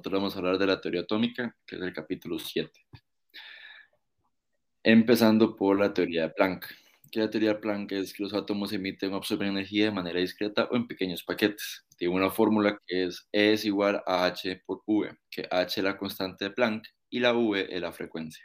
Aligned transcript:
nosotros 0.00 0.18
vamos 0.18 0.34
a 0.34 0.38
hablar 0.38 0.56
de 0.56 0.66
la 0.66 0.80
teoría 0.80 1.02
atómica, 1.02 1.54
que 1.66 1.76
es 1.76 1.82
el 1.82 1.92
capítulo 1.92 2.38
7. 2.38 2.70
Empezando 4.82 5.54
por 5.54 5.78
la 5.78 5.92
teoría 5.92 6.22
de 6.22 6.30
Planck, 6.30 6.66
que 7.10 7.20
la 7.20 7.28
teoría 7.28 7.50
de 7.50 7.56
Planck 7.56 7.92
es 7.92 8.14
que 8.14 8.22
los 8.22 8.32
átomos 8.32 8.72
emiten 8.72 9.12
o 9.12 9.16
absorben 9.16 9.48
energía 9.48 9.84
de 9.84 9.90
manera 9.90 10.18
discreta 10.18 10.64
o 10.70 10.76
en 10.76 10.86
pequeños 10.86 11.22
paquetes. 11.22 11.84
Tiene 11.98 12.14
una 12.14 12.30
fórmula 12.30 12.78
que 12.86 13.04
es 13.04 13.28
E 13.30 13.52
es 13.52 13.66
igual 13.66 14.02
a 14.06 14.24
H 14.24 14.62
por 14.64 14.80
V, 14.86 15.18
que 15.30 15.46
H 15.50 15.80
es 15.80 15.84
la 15.84 15.98
constante 15.98 16.46
de 16.46 16.52
Planck 16.52 16.88
y 17.10 17.20
la 17.20 17.34
V 17.34 17.66
es 17.68 17.80
la 17.82 17.92
frecuencia. 17.92 18.42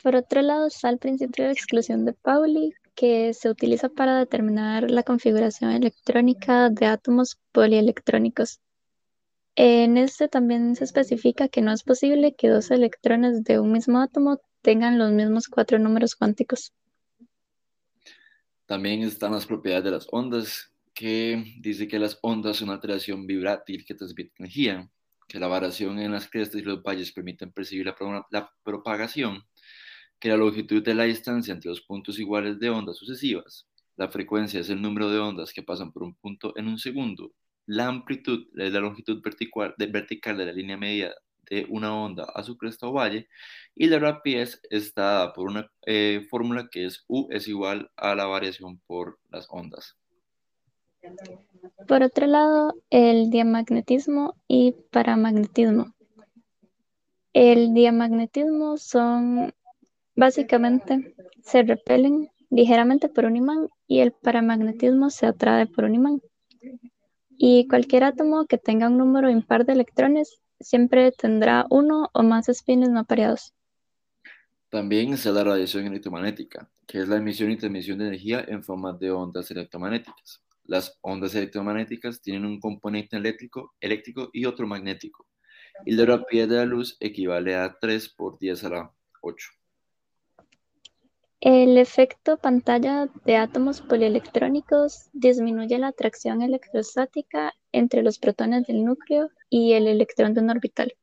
Por 0.00 0.14
otro 0.14 0.42
lado 0.42 0.68
está 0.68 0.90
el 0.90 0.98
principio 0.98 1.46
de 1.46 1.52
exclusión 1.52 2.04
de 2.04 2.12
Pauli, 2.12 2.72
que 2.94 3.34
se 3.34 3.50
utiliza 3.50 3.88
para 3.88 4.16
determinar 4.16 4.88
la 4.92 5.02
configuración 5.02 5.72
electrónica 5.72 6.70
de 6.70 6.86
átomos 6.86 7.40
polielectrónicos. 7.50 8.60
En 9.54 9.98
este 9.98 10.28
también 10.28 10.76
se 10.76 10.84
especifica 10.84 11.48
que 11.48 11.60
no 11.60 11.72
es 11.72 11.82
posible 11.82 12.34
que 12.34 12.48
dos 12.48 12.70
electrones 12.70 13.44
de 13.44 13.58
un 13.58 13.72
mismo 13.72 14.00
átomo 14.00 14.40
tengan 14.62 14.98
los 14.98 15.12
mismos 15.12 15.48
cuatro 15.48 15.78
números 15.78 16.14
cuánticos. 16.14 16.72
También 18.66 19.02
están 19.02 19.32
las 19.32 19.44
propiedades 19.44 19.84
de 19.84 19.90
las 19.90 20.08
ondas, 20.10 20.72
que 20.94 21.44
dice 21.60 21.88
que 21.88 21.98
las 21.98 22.18
ondas 22.22 22.56
son 22.56 22.68
una 22.68 22.76
alteración 22.76 23.26
vibrátil 23.26 23.84
que 23.84 23.94
transmite 23.94 24.32
energía, 24.38 24.88
que 25.28 25.38
la 25.38 25.48
variación 25.48 25.98
en 25.98 26.12
las 26.12 26.28
crestas 26.30 26.60
y 26.60 26.64
los 26.64 26.82
valles 26.82 27.12
permiten 27.12 27.52
percibir 27.52 27.86
la, 27.86 28.26
la 28.30 28.50
propagación 28.62 29.42
que 30.18 30.28
la 30.28 30.36
longitud 30.36 30.82
de 30.82 30.94
la 30.94 31.04
distancia 31.04 31.52
entre 31.52 31.68
los 31.68 31.80
puntos 31.80 32.18
iguales 32.18 32.58
de 32.60 32.70
ondas 32.70 32.96
sucesivas, 32.96 33.66
la 33.96 34.08
frecuencia 34.08 34.60
es 34.60 34.70
el 34.70 34.80
número 34.80 35.10
de 35.10 35.18
ondas 35.18 35.52
que 35.52 35.62
pasan 35.62 35.92
por 35.92 36.04
un 36.04 36.14
punto 36.14 36.56
en 36.56 36.68
un 36.68 36.78
segundo, 36.78 37.32
la 37.72 37.86
amplitud 37.86 38.46
es 38.56 38.72
la 38.72 38.80
longitud 38.80 39.22
vertical 39.22 39.74
de, 39.78 39.86
vertical 39.86 40.36
de 40.36 40.46
la 40.46 40.52
línea 40.52 40.76
media 40.76 41.14
de 41.50 41.66
una 41.68 41.94
onda 41.94 42.24
a 42.34 42.42
su 42.42 42.56
cresta 42.56 42.86
o 42.86 42.92
valle, 42.92 43.28
y 43.74 43.86
la 43.86 43.98
rapidez 43.98 44.60
está 44.70 45.02
dada 45.02 45.32
por 45.32 45.48
una 45.48 45.70
eh, 45.86 46.26
fórmula 46.30 46.68
que 46.70 46.86
es 46.86 47.04
U 47.08 47.28
es 47.30 47.48
igual 47.48 47.90
a 47.96 48.14
la 48.14 48.26
variación 48.26 48.80
por 48.86 49.18
las 49.30 49.46
ondas. 49.50 49.96
Por 51.88 52.02
otro 52.02 52.26
lado, 52.26 52.74
el 52.90 53.30
diamagnetismo 53.30 54.36
y 54.46 54.72
paramagnetismo. 54.90 55.94
El 57.32 57.74
diamagnetismo 57.74 58.76
son 58.76 59.52
Básicamente, 60.14 61.14
se 61.42 61.62
repelen 61.62 62.30
ligeramente 62.50 63.08
por 63.08 63.24
un 63.24 63.36
imán 63.36 63.68
y 63.86 64.00
el 64.00 64.12
paramagnetismo 64.12 65.08
se 65.08 65.26
atrae 65.26 65.66
por 65.66 65.84
un 65.84 65.94
imán. 65.94 66.20
Y 67.44 67.66
cualquier 67.66 68.04
átomo 68.04 68.46
que 68.46 68.56
tenga 68.56 68.86
un 68.86 68.98
número 68.98 69.28
impar 69.28 69.66
de 69.66 69.72
electrones 69.72 70.40
siempre 70.60 71.10
tendrá 71.10 71.66
uno 71.70 72.08
o 72.14 72.22
más 72.22 72.48
espines 72.48 72.88
no 72.88 73.04
pareados. 73.04 73.52
También 74.68 75.12
está 75.12 75.32
la 75.32 75.42
radiación 75.42 75.88
electromagnética, 75.88 76.70
que 76.86 77.00
es 77.00 77.08
la 77.08 77.16
emisión 77.16 77.50
y 77.50 77.56
transmisión 77.56 77.98
de 77.98 78.06
energía 78.06 78.44
en 78.46 78.62
forma 78.62 78.92
de 78.92 79.10
ondas 79.10 79.50
electromagnéticas. 79.50 80.40
Las 80.66 80.96
ondas 81.00 81.34
electromagnéticas 81.34 82.22
tienen 82.22 82.46
un 82.46 82.60
componente 82.60 83.16
eléctrico, 83.16 83.74
eléctrico 83.80 84.30
y 84.32 84.44
otro 84.44 84.68
magnético, 84.68 85.26
y 85.84 85.96
la 85.96 86.04
rapidez 86.04 86.48
de 86.48 86.56
la 86.58 86.64
luz 86.64 86.96
equivale 87.00 87.56
a 87.56 87.76
3 87.76 88.08
por 88.10 88.38
10 88.38 88.62
a 88.62 88.68
la 88.68 88.94
8. 89.20 89.48
El 91.44 91.76
efecto 91.76 92.36
pantalla 92.36 93.08
de 93.24 93.34
átomos 93.34 93.80
polielectrónicos 93.80 95.10
disminuye 95.12 95.76
la 95.76 95.88
atracción 95.88 96.40
electrostática 96.40 97.52
entre 97.72 98.04
los 98.04 98.20
protones 98.20 98.64
del 98.68 98.84
núcleo 98.84 99.28
y 99.50 99.72
el 99.72 99.88
electrón 99.88 100.34
de 100.34 100.40
un 100.40 100.50
orbital. 100.50 100.94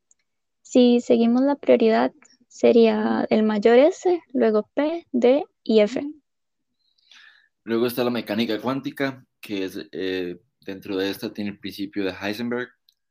Si 0.62 1.02
seguimos 1.02 1.42
la 1.42 1.56
prioridad, 1.56 2.10
sería 2.48 3.26
el 3.28 3.42
mayor 3.42 3.76
S, 3.76 4.22
luego 4.32 4.70
P, 4.72 5.06
D 5.12 5.44
y 5.62 5.80
F. 5.80 6.02
Luego 7.64 7.86
está 7.86 8.02
la 8.02 8.08
mecánica 8.08 8.58
cuántica, 8.62 9.22
que 9.42 9.66
es, 9.66 9.78
eh, 9.92 10.38
dentro 10.62 10.96
de 10.96 11.10
esta 11.10 11.34
tiene 11.34 11.50
el 11.50 11.58
principio 11.58 12.02
de 12.02 12.14
Heisenberg. 12.18 12.70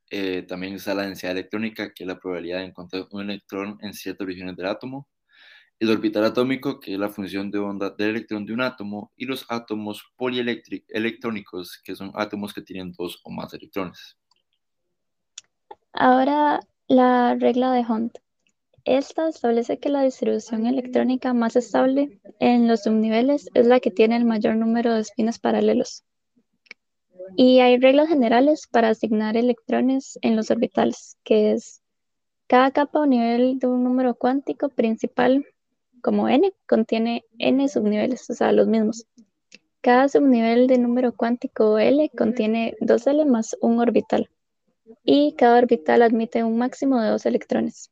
Eh, 0.10 0.48
también 0.48 0.74
está 0.74 0.96
la 0.96 1.04
densidad 1.04 1.34
electrónica, 1.34 1.94
que 1.94 2.06
es 2.06 2.08
la 2.08 2.18
probabilidad 2.18 2.58
de 2.58 2.66
encontrar 2.66 3.06
un 3.12 3.30
electrón 3.30 3.78
en 3.84 3.94
ciertas 3.94 4.26
regiones 4.26 4.56
del 4.56 4.66
átomo 4.66 5.08
el 5.80 5.90
orbital 5.90 6.26
atómico, 6.26 6.80
que 6.80 6.94
es 6.94 7.00
la 7.00 7.10
función 7.10 7.50
de 7.50 7.60
onda 7.60 7.90
del 7.92 8.10
electrón 8.10 8.46
de 8.46 8.54
un 8.54 8.62
átomo, 8.62 9.12
y 9.16 9.26
los 9.26 9.46
átomos 9.50 10.04
polielectrónicos, 10.18 11.82
que 11.84 11.96
son 11.96 12.12
átomos 12.16 12.54
que 12.54 12.62
tienen 12.62 12.92
dos 12.92 13.22
o 13.24 13.32
más 13.32 13.54
electrones. 13.54 14.18
Ahora 15.94 16.60
la 16.88 17.36
regla 17.36 17.72
de 17.72 17.82
Hunt. 17.82 18.18
Esta 18.84 19.28
establece 19.30 19.80
que 19.80 19.90
la 19.90 20.02
distribución 20.02 20.66
electrónica 20.66 21.34
más 21.34 21.56
estable 21.56 22.20
en 22.40 22.68
los 22.68 22.84
subniveles 22.84 23.50
es 23.54 23.68
la 23.68 23.80
que 23.80 23.92
tiene 23.92 24.18
el 24.18 24.26
mayor 24.26 24.56
número 24.56 24.94
de 24.94 25.02
espines 25.02 25.40
paralelos. 25.40 26.04
Y 27.36 27.60
hay 27.60 27.78
reglas 27.78 28.10
generales 28.10 28.68
para 28.72 28.90
asignar 28.90 29.38
electrones 29.38 30.18
en 30.22 30.36
los 30.36 30.50
orbitales, 30.50 31.18
que 31.24 31.52
es 31.52 31.84
cada 32.48 32.72
capa 32.72 33.02
o 33.02 33.06
nivel 33.06 33.60
de 33.60 33.68
un 33.68 33.84
número 33.84 34.16
cuántico 34.16 34.70
principal 34.70 35.46
como 36.02 36.30
n 36.30 36.52
contiene 36.68 37.26
n 37.38 37.68
subniveles, 37.68 38.30
o 38.30 38.34
sea, 38.34 38.52
los 38.52 38.68
mismos. 38.68 39.06
Cada 39.82 40.10
subnivel 40.10 40.68
de 40.68 40.78
número 40.78 41.14
cuántico 41.14 41.80
L 41.80 42.10
contiene 42.18 42.76
2L 42.82 43.26
más 43.26 43.56
un 43.62 43.80
orbital 43.80 44.30
y 45.04 45.36
cada 45.38 45.58
orbital 45.58 46.02
admite 46.02 46.44
un 46.44 46.58
máximo 46.58 47.02
de 47.02 47.10
dos 47.10 47.26
electrones. 47.26 47.92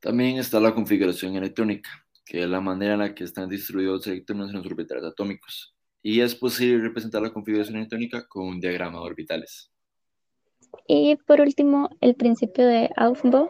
También 0.00 0.38
está 0.38 0.60
la 0.60 0.74
configuración 0.74 1.36
electrónica, 1.36 1.90
que 2.24 2.42
es 2.42 2.48
la 2.48 2.60
manera 2.60 2.94
en 2.94 3.00
la 3.00 3.14
que 3.14 3.24
están 3.24 3.48
distribuidos 3.48 3.98
los 3.98 4.06
electrones 4.08 4.50
en 4.50 4.56
los 4.56 4.66
orbitales 4.66 5.04
atómicos. 5.04 5.74
Y 6.02 6.20
es 6.20 6.34
posible 6.34 6.82
representar 6.82 7.22
la 7.22 7.32
configuración 7.32 7.76
electrónica 7.76 8.26
con 8.28 8.46
un 8.46 8.60
diagrama 8.60 8.98
de 8.98 9.04
orbitales. 9.06 9.72
Y 10.86 11.16
por 11.26 11.40
último, 11.40 11.88
el 12.00 12.14
principio 12.14 12.66
de 12.66 12.90
Aufbau, 12.96 13.48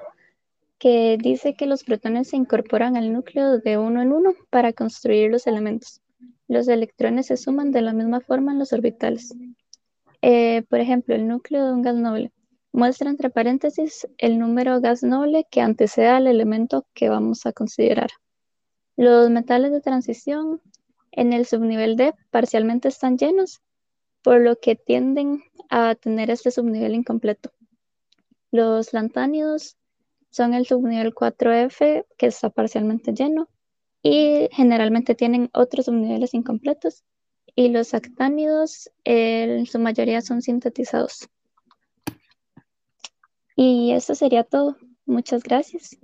que 0.78 1.18
dice 1.20 1.54
que 1.54 1.66
los 1.66 1.84
protones 1.84 2.28
se 2.28 2.36
incorporan 2.36 2.96
al 2.96 3.12
núcleo 3.12 3.58
de 3.58 3.78
uno 3.78 4.02
en 4.02 4.12
uno 4.12 4.34
para 4.50 4.72
construir 4.72 5.30
los 5.30 5.46
elementos. 5.46 6.00
Los 6.48 6.68
electrones 6.68 7.26
se 7.26 7.36
suman 7.36 7.72
de 7.72 7.82
la 7.82 7.92
misma 7.92 8.20
forma 8.20 8.52
en 8.52 8.58
los 8.58 8.72
orbitales. 8.72 9.34
Eh, 10.22 10.62
por 10.68 10.80
ejemplo, 10.80 11.14
el 11.14 11.26
núcleo 11.26 11.66
de 11.66 11.72
un 11.72 11.82
gas 11.82 11.96
noble 11.96 12.32
muestra 12.76 13.08
entre 13.08 13.30
paréntesis 13.30 14.06
el 14.18 14.38
número 14.38 14.82
gas 14.82 15.02
noble 15.02 15.46
que 15.50 15.62
antecede 15.62 16.08
al 16.08 16.26
elemento 16.26 16.86
que 16.92 17.08
vamos 17.08 17.46
a 17.46 17.52
considerar. 17.52 18.10
Los 18.96 19.30
metales 19.30 19.72
de 19.72 19.80
transición 19.80 20.60
en 21.10 21.32
el 21.32 21.46
subnivel 21.46 21.96
D 21.96 22.12
parcialmente 22.30 22.88
están 22.88 23.16
llenos, 23.16 23.62
por 24.22 24.42
lo 24.42 24.56
que 24.56 24.76
tienden 24.76 25.42
a 25.70 25.94
tener 25.94 26.30
este 26.30 26.50
subnivel 26.50 26.94
incompleto. 26.94 27.50
Los 28.50 28.92
lantánidos 28.92 29.76
son 30.36 30.52
el 30.52 30.66
subnivel 30.66 31.14
4F, 31.14 32.04
que 32.18 32.26
está 32.26 32.50
parcialmente 32.50 33.14
lleno, 33.14 33.48
y 34.02 34.48
generalmente 34.52 35.14
tienen 35.14 35.48
otros 35.54 35.86
subniveles 35.86 36.34
incompletos. 36.34 37.04
Y 37.54 37.70
los 37.70 37.94
actánidos, 37.94 38.90
en 39.04 39.64
su 39.64 39.78
mayoría 39.78 40.20
son 40.20 40.42
sintetizados. 40.42 41.30
Y 43.56 43.92
eso 43.92 44.14
sería 44.14 44.44
todo. 44.44 44.76
Muchas 45.06 45.42
gracias. 45.42 45.96